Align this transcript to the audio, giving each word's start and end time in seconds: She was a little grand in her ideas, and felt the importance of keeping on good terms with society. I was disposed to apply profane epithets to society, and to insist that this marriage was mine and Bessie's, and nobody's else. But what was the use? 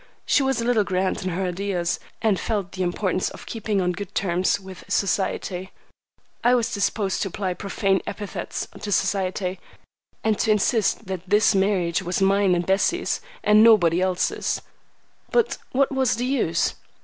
She 0.25 0.41
was 0.41 0.59
a 0.59 0.65
little 0.65 0.83
grand 0.83 1.21
in 1.21 1.29
her 1.29 1.43
ideas, 1.45 1.99
and 2.23 2.39
felt 2.39 2.71
the 2.71 2.81
importance 2.81 3.29
of 3.29 3.45
keeping 3.45 3.79
on 3.81 3.91
good 3.91 4.15
terms 4.15 4.59
with 4.59 4.83
society. 4.87 5.69
I 6.43 6.55
was 6.55 6.73
disposed 6.73 7.21
to 7.21 7.27
apply 7.27 7.53
profane 7.53 8.01
epithets 8.07 8.67
to 8.81 8.91
society, 8.91 9.59
and 10.23 10.39
to 10.39 10.49
insist 10.49 11.05
that 11.05 11.29
this 11.29 11.53
marriage 11.53 12.01
was 12.01 12.19
mine 12.19 12.55
and 12.55 12.65
Bessie's, 12.65 13.21
and 13.43 13.61
nobody's 13.63 14.01
else. 14.01 14.61
But 15.29 15.59
what 15.71 15.91
was 15.91 16.15
the 16.15 16.25
use? 16.25 16.73